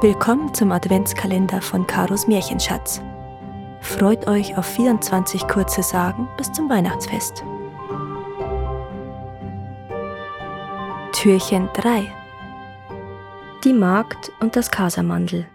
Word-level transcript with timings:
Willkommen 0.00 0.54
zum 0.54 0.70
Adventskalender 0.70 1.60
von 1.60 1.84
Karos 1.84 2.28
Märchenschatz. 2.28 3.02
Freut 3.80 4.28
euch 4.28 4.56
auf 4.56 4.64
24 4.64 5.48
kurze 5.48 5.82
Sagen 5.82 6.28
bis 6.36 6.52
zum 6.52 6.70
Weihnachtsfest. 6.70 7.42
Türchen 11.10 11.68
3 11.74 12.14
Die 13.64 13.72
Magd 13.72 14.30
und 14.38 14.54
das 14.54 14.70
Kasamandel 14.70 15.48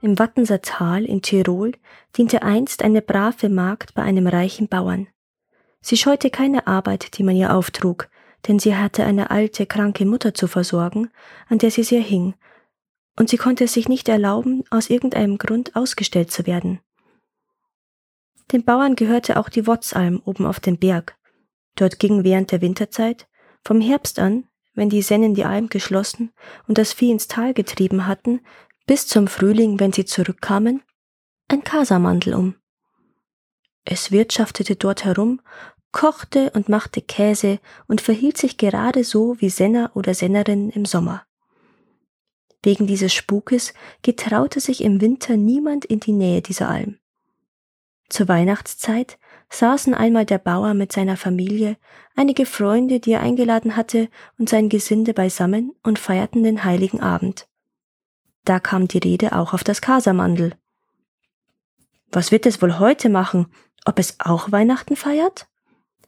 Im 0.00 0.18
Wattenser 0.18 0.60
Tal 0.60 1.04
in 1.04 1.22
Tirol 1.22 1.70
diente 2.16 2.42
einst 2.42 2.82
eine 2.82 3.00
brave 3.00 3.48
Magd 3.48 3.94
bei 3.94 4.02
einem 4.02 4.26
reichen 4.26 4.66
Bauern. 4.66 5.06
Sie 5.82 5.96
scheute 5.96 6.30
keine 6.30 6.66
Arbeit, 6.66 7.16
die 7.16 7.22
man 7.22 7.36
ihr 7.36 7.54
auftrug, 7.54 8.08
denn 8.46 8.58
sie 8.58 8.76
hatte 8.76 9.04
eine 9.04 9.30
alte, 9.30 9.66
kranke 9.66 10.04
Mutter 10.04 10.34
zu 10.34 10.46
versorgen, 10.46 11.10
an 11.48 11.58
der 11.58 11.70
sie 11.70 11.82
sehr 11.82 12.02
hing, 12.02 12.34
und 13.16 13.30
sie 13.30 13.36
konnte 13.36 13.64
es 13.64 13.72
sich 13.72 13.88
nicht 13.88 14.08
erlauben, 14.08 14.64
aus 14.70 14.90
irgendeinem 14.90 15.38
Grund 15.38 15.76
ausgestellt 15.76 16.30
zu 16.30 16.46
werden. 16.46 16.80
Den 18.52 18.64
Bauern 18.64 18.96
gehörte 18.96 19.38
auch 19.38 19.48
die 19.48 19.66
Wotzalm 19.66 20.20
oben 20.24 20.46
auf 20.46 20.60
dem 20.60 20.78
Berg. 20.78 21.16
Dort 21.76 21.98
ging 21.98 22.24
während 22.24 22.52
der 22.52 22.60
Winterzeit, 22.60 23.26
vom 23.64 23.80
Herbst 23.80 24.18
an, 24.18 24.44
wenn 24.74 24.90
die 24.90 25.02
Sennen 25.02 25.34
die 25.34 25.44
Alm 25.44 25.68
geschlossen 25.68 26.32
und 26.66 26.76
das 26.78 26.92
Vieh 26.92 27.10
ins 27.10 27.28
Tal 27.28 27.54
getrieben 27.54 28.06
hatten, 28.06 28.40
bis 28.86 29.06
zum 29.06 29.28
Frühling, 29.28 29.80
wenn 29.80 29.92
sie 29.92 30.04
zurückkamen, 30.04 30.82
ein 31.48 31.64
Kasamandel 31.64 32.34
um. 32.34 32.56
Es 33.84 34.10
wirtschaftete 34.10 34.76
dort 34.76 35.04
herum 35.04 35.40
kochte 35.94 36.50
und 36.50 36.68
machte 36.68 37.00
Käse 37.00 37.60
und 37.86 38.00
verhielt 38.00 38.36
sich 38.36 38.58
gerade 38.58 39.04
so 39.04 39.40
wie 39.40 39.48
Senner 39.48 39.92
oder 39.94 40.12
Sennerin 40.12 40.68
im 40.70 40.84
Sommer. 40.84 41.22
Wegen 42.64 42.86
dieses 42.86 43.14
Spukes 43.14 43.72
getraute 44.02 44.58
sich 44.58 44.82
im 44.82 45.00
Winter 45.00 45.36
niemand 45.36 45.84
in 45.84 46.00
die 46.00 46.12
Nähe 46.12 46.42
dieser 46.42 46.68
Alm. 46.68 46.98
Zur 48.08 48.26
Weihnachtszeit 48.26 49.18
saßen 49.50 49.94
einmal 49.94 50.26
der 50.26 50.38
Bauer 50.38 50.74
mit 50.74 50.90
seiner 50.90 51.16
Familie, 51.16 51.76
einige 52.16 52.44
Freunde, 52.44 52.98
die 52.98 53.12
er 53.12 53.20
eingeladen 53.20 53.76
hatte, 53.76 54.08
und 54.36 54.48
sein 54.48 54.68
Gesinde 54.68 55.14
beisammen 55.14 55.74
und 55.84 56.00
feierten 56.00 56.42
den 56.42 56.64
heiligen 56.64 57.00
Abend. 57.00 57.46
Da 58.44 58.58
kam 58.58 58.88
die 58.88 58.98
Rede 58.98 59.32
auch 59.36 59.54
auf 59.54 59.62
das 59.62 59.80
Kasamandel. 59.80 60.56
Was 62.10 62.32
wird 62.32 62.46
es 62.46 62.60
wohl 62.60 62.80
heute 62.80 63.08
machen? 63.08 63.46
Ob 63.84 64.00
es 64.00 64.18
auch 64.18 64.50
Weihnachten 64.50 64.96
feiert? 64.96 65.46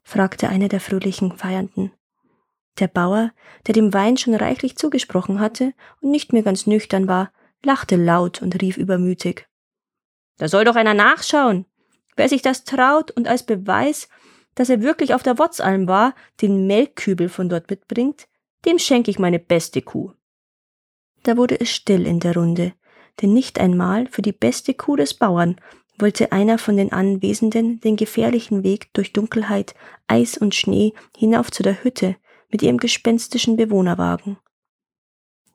Fragte 0.06 0.48
einer 0.48 0.68
der 0.68 0.78
fröhlichen 0.78 1.36
Feiernden. 1.36 1.90
Der 2.78 2.86
Bauer, 2.86 3.32
der 3.66 3.74
dem 3.74 3.92
Wein 3.92 4.16
schon 4.16 4.36
reichlich 4.36 4.76
zugesprochen 4.78 5.40
hatte 5.40 5.74
und 6.00 6.12
nicht 6.12 6.32
mehr 6.32 6.44
ganz 6.44 6.68
nüchtern 6.68 7.08
war, 7.08 7.32
lachte 7.64 7.96
laut 7.96 8.40
und 8.40 8.62
rief 8.62 8.76
übermütig. 8.76 9.48
Da 10.38 10.46
soll 10.46 10.64
doch 10.64 10.76
einer 10.76 10.94
nachschauen. 10.94 11.66
Wer 12.14 12.28
sich 12.28 12.40
das 12.40 12.62
traut 12.62 13.10
und 13.10 13.26
als 13.26 13.42
Beweis, 13.42 14.08
dass 14.54 14.70
er 14.70 14.80
wirklich 14.80 15.12
auf 15.12 15.24
der 15.24 15.40
Wotzalm 15.40 15.88
war, 15.88 16.14
den 16.40 16.68
Melkkübel 16.68 17.28
von 17.28 17.48
dort 17.48 17.68
mitbringt, 17.68 18.28
dem 18.64 18.78
schenke 18.78 19.10
ich 19.10 19.18
meine 19.18 19.40
beste 19.40 19.82
Kuh. 19.82 20.12
Da 21.24 21.36
wurde 21.36 21.58
es 21.58 21.70
still 21.70 22.06
in 22.06 22.20
der 22.20 22.36
Runde, 22.36 22.74
denn 23.20 23.32
nicht 23.32 23.58
einmal 23.58 24.06
für 24.06 24.22
die 24.22 24.32
beste 24.32 24.72
Kuh 24.72 24.94
des 24.94 25.14
Bauern 25.14 25.60
wollte 25.98 26.32
einer 26.32 26.58
von 26.58 26.76
den 26.76 26.92
Anwesenden 26.92 27.80
den 27.80 27.96
gefährlichen 27.96 28.62
Weg 28.62 28.92
durch 28.92 29.12
Dunkelheit, 29.12 29.74
Eis 30.06 30.36
und 30.36 30.54
Schnee 30.54 30.92
hinauf 31.16 31.50
zu 31.50 31.62
der 31.62 31.82
Hütte 31.82 32.16
mit 32.50 32.62
ihrem 32.62 32.78
gespenstischen 32.78 33.56
Bewohnerwagen. 33.56 34.38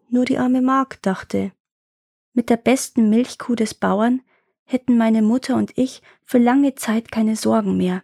Nur 0.10 0.26
die 0.26 0.38
arme 0.38 0.62
Magd 0.62 1.06
dachte, 1.06 1.52
mit 2.34 2.50
der 2.50 2.58
besten 2.58 3.10
Milchkuh 3.10 3.56
des 3.56 3.74
Bauern 3.74 4.22
hätten 4.64 4.98
meine 4.98 5.22
Mutter 5.22 5.56
und 5.56 5.78
ich 5.78 6.02
für 6.24 6.38
lange 6.38 6.76
Zeit 6.76 7.12
keine 7.12 7.36
Sorgen 7.36 7.78
mehr. 7.78 8.04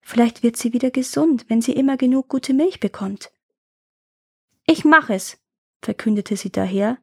Vielleicht 0.00 0.42
wird 0.42 0.56
sie 0.56 0.72
wieder 0.72 0.90
gesund, 0.90 1.46
wenn 1.48 1.62
sie 1.62 1.72
immer 1.72 1.96
genug 1.96 2.28
gute 2.28 2.52
Milch 2.52 2.80
bekommt. 2.80 3.32
Ich 4.66 4.84
mach 4.84 5.08
es, 5.08 5.38
verkündete 5.82 6.36
sie 6.36 6.50
daher, 6.50 6.98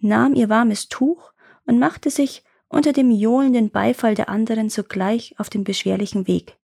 nahm 0.00 0.34
ihr 0.34 0.48
warmes 0.48 0.88
Tuch 0.88 1.32
und 1.64 1.78
machte 1.78 2.10
sich 2.10 2.44
unter 2.68 2.92
dem 2.92 3.10
johlenden 3.10 3.70
Beifall 3.70 4.14
der 4.14 4.28
anderen 4.28 4.70
sogleich 4.70 5.34
auf 5.38 5.50
den 5.50 5.64
beschwerlichen 5.64 6.26
Weg. 6.26 6.58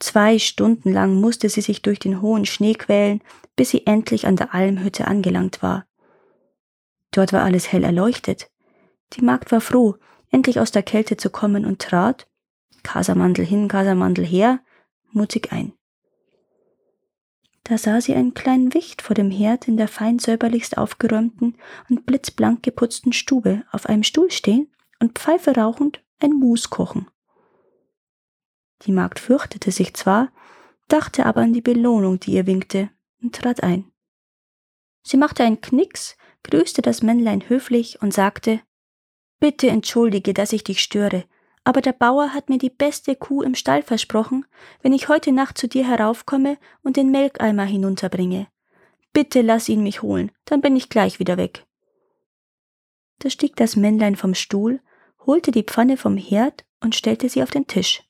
Zwei 0.00 0.38
Stunden 0.38 0.92
lang 0.92 1.20
musste 1.20 1.48
sie 1.48 1.60
sich 1.60 1.82
durch 1.82 1.98
den 1.98 2.20
hohen 2.20 2.46
Schnee 2.46 2.74
quälen, 2.74 3.22
bis 3.56 3.70
sie 3.70 3.86
endlich 3.86 4.26
an 4.26 4.36
der 4.36 4.54
Almhütte 4.54 5.06
angelangt 5.06 5.62
war. 5.62 5.86
Dort 7.12 7.32
war 7.32 7.42
alles 7.42 7.72
hell 7.72 7.84
erleuchtet. 7.84 8.50
Die 9.12 9.22
Magd 9.22 9.52
war 9.52 9.60
froh, 9.60 9.96
endlich 10.30 10.58
aus 10.58 10.72
der 10.72 10.82
Kälte 10.82 11.16
zu 11.16 11.30
kommen 11.30 11.64
und 11.64 11.80
trat, 11.80 12.26
Kasamandel 12.82 13.46
hin, 13.46 13.68
Kasamandel 13.68 14.26
her, 14.26 14.60
mutig 15.12 15.52
ein. 15.52 15.72
Da 17.64 17.78
sah 17.78 18.00
sie 18.00 18.14
einen 18.14 18.34
kleinen 18.34 18.74
Wicht 18.74 19.00
vor 19.00 19.14
dem 19.14 19.30
Herd 19.30 19.68
in 19.68 19.78
der 19.78 19.88
fein 19.88 20.18
säuberlichst 20.18 20.76
aufgeräumten 20.76 21.56
und 21.88 22.04
blitzblank 22.04 22.62
geputzten 22.62 23.14
Stube 23.14 23.64
auf 23.72 23.86
einem 23.86 24.02
Stuhl 24.02 24.30
stehen 24.30 24.70
und 25.00 25.18
Pfeife 25.18 25.56
rauchend 25.56 26.04
ein 26.20 26.32
Mus 26.32 26.68
kochen. 26.68 27.08
Die 28.82 28.92
Magd 28.92 29.18
fürchtete 29.18 29.70
sich 29.70 29.94
zwar, 29.94 30.30
dachte 30.88 31.24
aber 31.24 31.40
an 31.40 31.54
die 31.54 31.62
Belohnung, 31.62 32.20
die 32.20 32.32
ihr 32.32 32.46
winkte, 32.46 32.90
und 33.22 33.34
trat 33.34 33.62
ein. 33.62 33.90
Sie 35.02 35.16
machte 35.16 35.42
einen 35.42 35.62
Knicks, 35.62 36.16
grüßte 36.42 36.82
das 36.82 37.02
Männlein 37.02 37.48
höflich 37.48 38.02
und 38.02 38.12
sagte 38.12 38.60
Bitte 39.40 39.68
entschuldige, 39.68 40.34
dass 40.34 40.52
ich 40.52 40.64
dich 40.64 40.82
störe, 40.82 41.24
aber 41.64 41.80
der 41.80 41.92
Bauer 41.92 42.34
hat 42.34 42.50
mir 42.50 42.58
die 42.58 42.70
beste 42.70 43.16
Kuh 43.16 43.42
im 43.42 43.54
Stall 43.54 43.82
versprochen, 43.82 44.44
wenn 44.82 44.92
ich 44.92 45.08
heute 45.08 45.32
Nacht 45.32 45.56
zu 45.56 45.66
dir 45.66 45.86
heraufkomme 45.88 46.58
und 46.82 46.96
den 46.96 47.10
Melkeimer 47.10 47.64
hinunterbringe. 47.64 48.46
Bitte 49.14 49.40
lass 49.40 49.68
ihn 49.68 49.82
mich 49.82 50.02
holen, 50.02 50.30
dann 50.44 50.60
bin 50.60 50.76
ich 50.76 50.90
gleich 50.90 51.18
wieder 51.18 51.38
weg. 51.38 51.64
Da 53.20 53.30
stieg 53.30 53.56
das 53.56 53.76
Männlein 53.76 54.16
vom 54.16 54.34
Stuhl, 54.34 54.80
holte 55.24 55.52
die 55.52 55.62
Pfanne 55.62 55.96
vom 55.96 56.18
Herd 56.18 56.66
und 56.80 56.94
stellte 56.94 57.28
sie 57.28 57.42
auf 57.42 57.50
den 57.50 57.66
Tisch. 57.66 58.02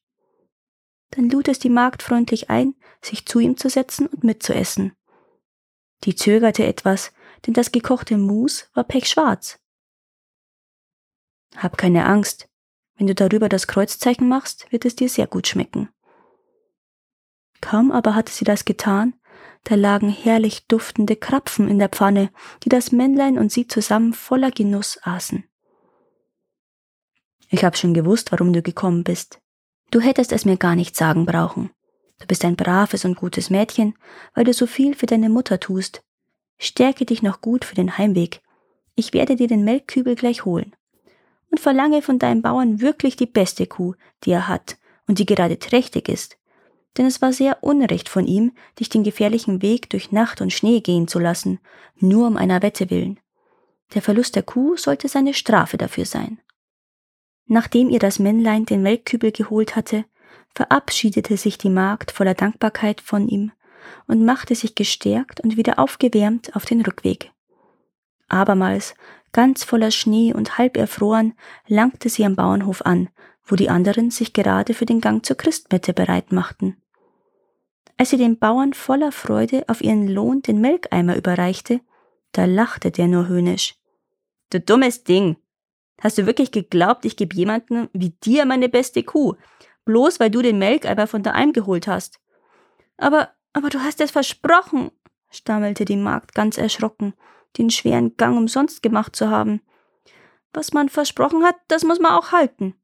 Dann 1.10 1.30
lud 1.30 1.46
es 1.46 1.60
die 1.60 1.70
Magd 1.70 2.02
freundlich 2.02 2.50
ein, 2.50 2.74
sich 3.00 3.24
zu 3.26 3.38
ihm 3.38 3.56
zu 3.56 3.68
setzen 3.68 4.08
und 4.08 4.24
mitzuessen. 4.24 4.96
Die 6.02 6.16
zögerte 6.16 6.66
etwas, 6.66 7.12
denn 7.46 7.54
das 7.54 7.70
gekochte 7.70 8.16
Mus 8.16 8.68
war 8.74 8.84
pechschwarz. 8.84 9.60
Hab 11.56 11.78
keine 11.78 12.06
Angst, 12.06 12.48
wenn 12.96 13.06
du 13.06 13.14
darüber 13.14 13.48
das 13.48 13.66
Kreuzzeichen 13.66 14.28
machst, 14.28 14.70
wird 14.70 14.84
es 14.84 14.96
dir 14.96 15.08
sehr 15.08 15.26
gut 15.26 15.48
schmecken. 15.48 15.88
Kaum 17.60 17.90
aber 17.90 18.14
hatte 18.14 18.32
sie 18.32 18.44
das 18.44 18.64
getan, 18.64 19.14
da 19.64 19.74
lagen 19.74 20.10
herrlich 20.10 20.66
duftende 20.66 21.16
Krapfen 21.16 21.68
in 21.68 21.78
der 21.78 21.88
Pfanne, 21.88 22.30
die 22.62 22.68
das 22.68 22.92
Männlein 22.92 23.38
und 23.38 23.50
sie 23.50 23.66
zusammen 23.66 24.12
voller 24.12 24.50
Genuss 24.50 24.98
aßen. 25.02 25.44
Ich 27.48 27.64
hab 27.64 27.76
schon 27.76 27.94
gewusst, 27.94 28.32
warum 28.32 28.52
du 28.52 28.62
gekommen 28.62 29.04
bist. 29.04 29.40
Du 29.90 30.00
hättest 30.00 30.32
es 30.32 30.44
mir 30.44 30.56
gar 30.56 30.76
nicht 30.76 30.96
sagen 30.96 31.24
brauchen. 31.24 31.70
Du 32.20 32.26
bist 32.26 32.44
ein 32.44 32.56
braves 32.56 33.04
und 33.04 33.16
gutes 33.16 33.50
Mädchen, 33.50 33.96
weil 34.34 34.44
du 34.44 34.52
so 34.52 34.66
viel 34.66 34.94
für 34.94 35.06
deine 35.06 35.30
Mutter 35.30 35.58
tust. 35.58 36.02
Stärke 36.58 37.04
dich 37.04 37.22
noch 37.22 37.40
gut 37.40 37.64
für 37.64 37.74
den 37.74 37.98
Heimweg. 37.98 38.40
Ich 38.94 39.12
werde 39.12 39.36
dir 39.36 39.48
den 39.48 39.64
Melkkübel 39.64 40.14
gleich 40.14 40.44
holen 40.44 40.74
und 41.50 41.60
verlange 41.60 42.02
von 42.02 42.18
deinem 42.18 42.42
Bauern 42.42 42.80
wirklich 42.80 43.16
die 43.16 43.26
beste 43.26 43.66
Kuh, 43.66 43.94
die 44.24 44.30
er 44.30 44.48
hat 44.48 44.76
und 45.06 45.18
die 45.18 45.26
gerade 45.26 45.58
trächtig 45.58 46.08
ist. 46.08 46.38
Denn 46.96 47.06
es 47.06 47.20
war 47.20 47.32
sehr 47.32 47.62
unrecht 47.62 48.08
von 48.08 48.26
ihm, 48.26 48.52
dich 48.78 48.88
den 48.88 49.02
gefährlichen 49.02 49.62
Weg 49.62 49.90
durch 49.90 50.12
Nacht 50.12 50.40
und 50.40 50.52
Schnee 50.52 50.80
gehen 50.80 51.08
zu 51.08 51.18
lassen, 51.18 51.58
nur 51.96 52.26
um 52.26 52.36
einer 52.36 52.62
Wette 52.62 52.90
willen. 52.90 53.18
Der 53.94 54.02
Verlust 54.02 54.36
der 54.36 54.42
Kuh 54.42 54.76
sollte 54.76 55.08
seine 55.08 55.34
Strafe 55.34 55.76
dafür 55.76 56.04
sein. 56.04 56.40
Nachdem 57.46 57.90
ihr 57.90 57.98
das 57.98 58.18
Männlein 58.18 58.64
den 58.64 58.82
Melkkübel 58.82 59.32
geholt 59.32 59.76
hatte, 59.76 60.04
verabschiedete 60.54 61.36
sich 61.36 61.58
die 61.58 61.68
Magd 61.68 62.10
voller 62.10 62.34
Dankbarkeit 62.34 63.00
von 63.00 63.28
ihm 63.28 63.52
und 64.06 64.24
machte 64.24 64.54
sich 64.54 64.74
gestärkt 64.74 65.40
und 65.40 65.56
wieder 65.56 65.78
aufgewärmt 65.78 66.56
auf 66.56 66.64
den 66.64 66.80
Rückweg. 66.80 67.32
Abermals 68.28 68.94
Ganz 69.34 69.64
voller 69.64 69.90
Schnee 69.90 70.32
und 70.32 70.58
halb 70.58 70.76
erfroren 70.76 71.34
langte 71.66 72.08
sie 72.08 72.24
am 72.24 72.36
Bauernhof 72.36 72.82
an, 72.82 73.08
wo 73.44 73.56
die 73.56 73.68
anderen 73.68 74.12
sich 74.12 74.32
gerade 74.32 74.74
für 74.74 74.86
den 74.86 75.00
Gang 75.00 75.26
zur 75.26 75.36
Christmette 75.36 75.92
bereit 75.92 76.30
machten. 76.30 76.80
Als 77.96 78.10
sie 78.10 78.16
dem 78.16 78.38
Bauern 78.38 78.74
voller 78.74 79.10
Freude 79.10 79.64
auf 79.66 79.82
ihren 79.82 80.06
Lohn 80.06 80.40
den 80.42 80.60
Melkeimer 80.60 81.16
überreichte, 81.16 81.80
da 82.30 82.44
lachte 82.44 82.92
der 82.92 83.08
nur 83.08 83.26
höhnisch. 83.26 83.74
Du 84.50 84.60
dummes 84.60 85.02
Ding! 85.02 85.36
Hast 86.00 86.16
du 86.16 86.26
wirklich 86.26 86.52
geglaubt, 86.52 87.04
ich 87.04 87.16
gebe 87.16 87.34
jemanden 87.34 87.88
wie 87.92 88.10
dir 88.10 88.46
meine 88.46 88.68
beste 88.68 89.02
Kuh, 89.02 89.34
bloß 89.84 90.20
weil 90.20 90.30
du 90.30 90.42
den 90.42 90.58
Melkeimer 90.58 91.08
von 91.08 91.26
Alm 91.26 91.52
geholt 91.52 91.88
hast? 91.88 92.20
Aber, 92.98 93.30
aber 93.52 93.68
du 93.68 93.80
hast 93.80 94.00
es 94.00 94.12
versprochen, 94.12 94.92
stammelte 95.28 95.84
die 95.84 95.96
Magd 95.96 96.36
ganz 96.36 96.56
erschrocken 96.56 97.14
den 97.58 97.70
schweren 97.70 98.16
Gang 98.16 98.36
umsonst 98.36 98.82
gemacht 98.82 99.16
zu 99.16 99.30
haben. 99.30 99.60
Was 100.52 100.72
man 100.72 100.88
versprochen 100.88 101.44
hat, 101.44 101.56
das 101.68 101.84
muss 101.84 102.00
man 102.00 102.12
auch 102.12 102.32
halten. 102.32 102.74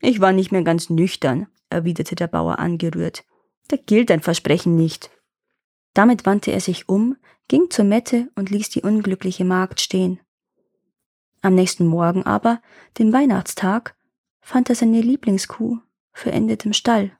Ich 0.00 0.20
war 0.20 0.32
nicht 0.32 0.52
mehr 0.52 0.62
ganz 0.62 0.90
nüchtern, 0.90 1.46
erwiderte 1.70 2.14
der 2.14 2.26
Bauer 2.26 2.58
angerührt. 2.58 3.24
Da 3.68 3.76
gilt 3.76 4.10
dein 4.10 4.20
Versprechen 4.20 4.76
nicht. 4.76 5.10
Damit 5.94 6.26
wandte 6.26 6.50
er 6.50 6.60
sich 6.60 6.88
um, 6.88 7.16
ging 7.48 7.70
zur 7.70 7.84
Mette 7.84 8.30
und 8.34 8.50
ließ 8.50 8.70
die 8.70 8.82
unglückliche 8.82 9.44
Magd 9.44 9.80
stehen. 9.80 10.20
Am 11.40 11.54
nächsten 11.54 11.86
Morgen 11.86 12.24
aber, 12.24 12.62
dem 12.98 13.12
Weihnachtstag, 13.12 13.96
fand 14.40 14.68
er 14.68 14.74
seine 14.74 15.00
Lieblingskuh 15.00 15.78
verendet 16.12 16.64
im 16.66 16.72
Stall. 16.72 17.16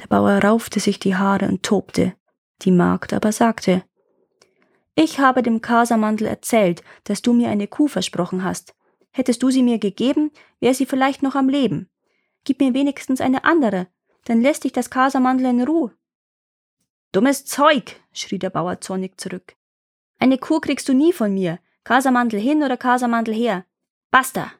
Der 0.00 0.06
Bauer 0.06 0.42
raufte 0.42 0.80
sich 0.80 0.98
die 0.98 1.16
Haare 1.16 1.46
und 1.48 1.62
tobte, 1.62 2.14
die 2.62 2.70
Magd 2.70 3.12
aber 3.12 3.32
sagte, 3.32 3.84
ich 4.94 5.18
habe 5.18 5.42
dem 5.42 5.60
Kasamandel 5.60 6.26
erzählt, 6.26 6.82
dass 7.04 7.22
du 7.22 7.32
mir 7.32 7.48
eine 7.48 7.68
Kuh 7.68 7.88
versprochen 7.88 8.44
hast. 8.44 8.74
Hättest 9.12 9.42
du 9.42 9.50
sie 9.50 9.62
mir 9.62 9.78
gegeben, 9.78 10.30
wäre 10.60 10.74
sie 10.74 10.86
vielleicht 10.86 11.22
noch 11.22 11.34
am 11.34 11.48
Leben. 11.48 11.88
Gib 12.44 12.60
mir 12.60 12.74
wenigstens 12.74 13.20
eine 13.20 13.44
andere, 13.44 13.88
dann 14.24 14.40
lässt 14.40 14.64
dich 14.64 14.72
das 14.72 14.90
Kasamandel 14.90 15.46
in 15.46 15.62
Ruhe. 15.62 15.92
Dummes 17.12 17.44
Zeug, 17.44 18.00
schrie 18.12 18.38
der 18.38 18.50
Bauer 18.50 18.80
zornig 18.80 19.20
zurück. 19.20 19.56
Eine 20.18 20.38
Kuh 20.38 20.60
kriegst 20.60 20.88
du 20.88 20.92
nie 20.92 21.12
von 21.12 21.34
mir, 21.34 21.58
Kasamandel 21.82 22.38
hin 22.40 22.62
oder 22.62 22.76
Kasamandel 22.76 23.34
her. 23.34 23.64
Basta! 24.10 24.52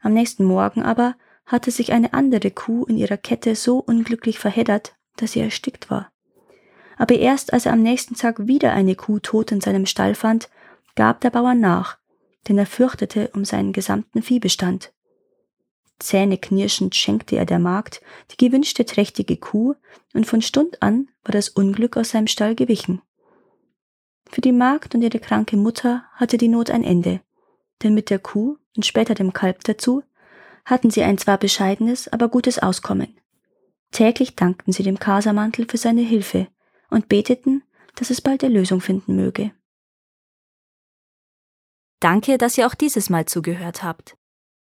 Am 0.00 0.14
nächsten 0.14 0.44
Morgen 0.44 0.82
aber 0.82 1.16
hatte 1.46 1.70
sich 1.70 1.92
eine 1.92 2.12
andere 2.12 2.50
Kuh 2.50 2.84
in 2.84 2.96
ihrer 2.96 3.16
Kette 3.16 3.54
so 3.54 3.78
unglücklich 3.78 4.38
verheddert, 4.38 4.96
dass 5.16 5.32
sie 5.32 5.40
erstickt 5.40 5.90
war. 5.90 6.11
Aber 7.02 7.16
erst 7.16 7.52
als 7.52 7.66
er 7.66 7.72
am 7.72 7.82
nächsten 7.82 8.14
Tag 8.14 8.46
wieder 8.46 8.74
eine 8.74 8.94
Kuh 8.94 9.18
tot 9.18 9.50
in 9.50 9.60
seinem 9.60 9.86
Stall 9.86 10.14
fand, 10.14 10.48
gab 10.94 11.20
der 11.20 11.30
Bauer 11.30 11.54
nach, 11.54 11.98
denn 12.46 12.56
er 12.56 12.64
fürchtete 12.64 13.28
um 13.34 13.44
seinen 13.44 13.72
gesamten 13.72 14.22
Viehbestand. 14.22 14.92
Zähneknirschend 15.98 16.94
schenkte 16.94 17.34
er 17.34 17.44
der 17.44 17.58
Magd 17.58 18.02
die 18.30 18.36
gewünschte 18.36 18.86
trächtige 18.86 19.36
Kuh, 19.36 19.74
und 20.14 20.28
von 20.28 20.42
Stund 20.42 20.80
an 20.80 21.08
war 21.24 21.32
das 21.32 21.48
Unglück 21.48 21.96
aus 21.96 22.10
seinem 22.10 22.28
Stall 22.28 22.54
gewichen. 22.54 23.02
Für 24.30 24.40
die 24.40 24.52
Magd 24.52 24.94
und 24.94 25.02
ihre 25.02 25.18
kranke 25.18 25.56
Mutter 25.56 26.04
hatte 26.12 26.38
die 26.38 26.46
Not 26.46 26.70
ein 26.70 26.84
Ende, 26.84 27.20
denn 27.82 27.94
mit 27.94 28.10
der 28.10 28.20
Kuh 28.20 28.58
und 28.76 28.86
später 28.86 29.14
dem 29.14 29.32
Kalb 29.32 29.64
dazu 29.64 30.04
hatten 30.64 30.92
sie 30.92 31.02
ein 31.02 31.18
zwar 31.18 31.38
bescheidenes, 31.38 32.06
aber 32.06 32.28
gutes 32.28 32.60
Auskommen. 32.60 33.18
Täglich 33.90 34.36
dankten 34.36 34.70
sie 34.70 34.84
dem 34.84 35.00
Kasermantel 35.00 35.66
für 35.68 35.78
seine 35.78 36.02
Hilfe 36.02 36.46
und 36.92 37.08
beteten, 37.08 37.62
dass 37.96 38.10
es 38.10 38.20
bald 38.20 38.42
Erlösung 38.42 38.80
finden 38.80 39.16
möge. 39.16 39.52
Danke, 42.00 42.38
dass 42.38 42.58
ihr 42.58 42.66
auch 42.66 42.74
dieses 42.74 43.10
Mal 43.10 43.26
zugehört 43.26 43.82
habt. 43.82 44.16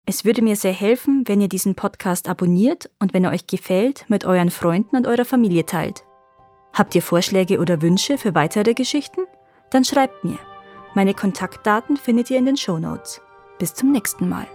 Es 0.04 0.24
würde 0.24 0.42
mir 0.42 0.56
sehr 0.56 0.72
helfen, 0.72 1.22
wenn 1.26 1.40
ihr 1.40 1.48
diesen 1.48 1.74
Podcast 1.74 2.28
abonniert 2.28 2.90
und 2.98 3.14
wenn 3.14 3.24
er 3.24 3.30
euch 3.30 3.46
gefällt, 3.46 4.04
mit 4.08 4.24
euren 4.24 4.50
Freunden 4.50 4.96
und 4.96 5.06
eurer 5.06 5.24
Familie 5.24 5.64
teilt. 5.64 6.04
Habt 6.72 6.94
ihr 6.94 7.02
Vorschläge 7.02 7.60
oder 7.60 7.82
Wünsche 7.82 8.18
für 8.18 8.34
weitere 8.34 8.74
Geschichten? 8.74 9.22
Dann 9.70 9.84
schreibt 9.84 10.24
mir. 10.24 10.38
Meine 10.94 11.14
Kontaktdaten 11.14 11.96
findet 11.96 12.30
ihr 12.30 12.38
in 12.38 12.46
den 12.46 12.56
Show 12.56 12.78
Notes. 12.78 13.20
Bis 13.58 13.74
zum 13.74 13.92
nächsten 13.92 14.28
Mal. 14.28 14.46